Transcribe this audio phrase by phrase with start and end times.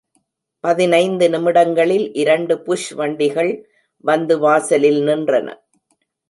[0.63, 3.51] பதினைந்து நிமிடங்களில் இரண்டு புஷ் வண்டிகள்
[4.03, 5.47] வந்து வாசலில் நின்றன.